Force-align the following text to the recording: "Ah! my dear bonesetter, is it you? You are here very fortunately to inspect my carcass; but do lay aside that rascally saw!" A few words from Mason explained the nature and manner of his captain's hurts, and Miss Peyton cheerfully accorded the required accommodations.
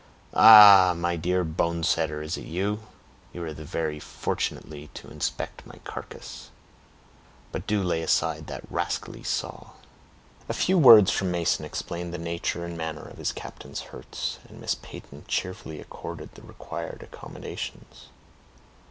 "Ah! 0.33 0.95
my 0.97 1.15
dear 1.15 1.43
bonesetter, 1.43 2.23
is 2.23 2.35
it 2.35 2.47
you? 2.47 2.79
You 3.33 3.43
are 3.43 3.53
here 3.53 3.63
very 3.63 3.99
fortunately 3.99 4.89
to 4.95 5.11
inspect 5.11 5.63
my 5.63 5.75
carcass; 5.83 6.49
but 7.51 7.67
do 7.67 7.83
lay 7.83 8.01
aside 8.01 8.47
that 8.47 8.63
rascally 8.71 9.21
saw!" 9.21 9.73
A 10.49 10.55
few 10.55 10.79
words 10.79 11.11
from 11.11 11.29
Mason 11.29 11.65
explained 11.65 12.15
the 12.15 12.17
nature 12.17 12.65
and 12.65 12.75
manner 12.75 13.07
of 13.09 13.17
his 13.19 13.31
captain's 13.31 13.81
hurts, 13.93 14.39
and 14.49 14.59
Miss 14.59 14.73
Peyton 14.73 15.23
cheerfully 15.27 15.79
accorded 15.79 16.33
the 16.33 16.41
required 16.41 17.03
accommodations. 17.03 18.07